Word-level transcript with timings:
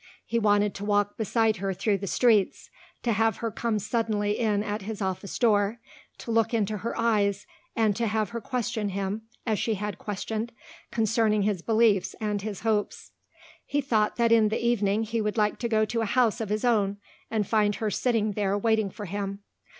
He 0.25 0.39
wanted 0.39 0.73
to 0.73 0.83
walk 0.83 1.15
beside 1.15 1.57
her 1.57 1.75
through 1.75 1.99
the 1.99 2.07
streets, 2.07 2.71
to 3.03 3.11
have 3.11 3.37
her 3.37 3.51
come 3.51 3.77
suddenly 3.77 4.31
in 4.31 4.63
at 4.63 4.81
his 4.81 4.99
office 4.99 5.37
door, 5.37 5.77
to 6.17 6.31
look 6.31 6.55
into 6.55 6.77
her 6.77 6.97
eyes 6.97 7.45
and 7.75 7.95
to 7.97 8.07
have 8.07 8.29
her 8.31 8.41
question 8.41 8.89
him, 8.89 9.21
as 9.45 9.59
she 9.59 9.75
had 9.75 9.99
questioned, 9.99 10.53
concerning 10.89 11.43
his 11.43 11.61
beliefs 11.61 12.15
and 12.19 12.41
his 12.41 12.61
hopes. 12.61 13.11
He 13.63 13.79
thought 13.79 14.15
that 14.15 14.31
in 14.31 14.49
the 14.49 14.57
evening 14.57 15.03
he 15.03 15.21
would 15.21 15.37
like 15.37 15.59
to 15.59 15.69
go 15.69 15.85
to 15.85 16.01
a 16.01 16.05
house 16.07 16.41
of 16.41 16.49
his 16.49 16.65
own 16.65 16.97
and 17.29 17.45
find 17.45 17.75
her 17.75 17.91
sitting 17.91 18.31
there 18.31 18.57
waiting 18.57 18.89
for 18.89 19.05
him. 19.05 19.43